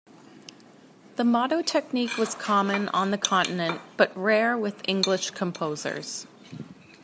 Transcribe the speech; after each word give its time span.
The 1.15 1.23
motto 1.23 1.61
technique 1.61 2.17
was 2.17 2.33
common 2.33 2.89
on 2.89 3.11
the 3.11 3.19
continent, 3.19 3.81
but 3.97 4.11
rare 4.17 4.57
with 4.57 4.81
English 4.87 5.29
composers. 5.29 6.25